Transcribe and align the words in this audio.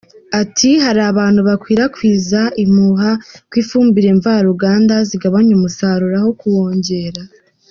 Ati 0.41 0.69
“Hari 0.85 1.01
abantu 1.11 1.39
bakwirakwiza 1.47 2.41
impuha 2.63 3.09
ko 3.49 3.53
ifumbire 3.61 4.09
mva 4.17 4.33
ruganda 4.47 4.95
zigabanya 5.09 5.51
umusaruro 5.55 6.15
aho 6.21 6.29
kuwongera. 6.39 7.21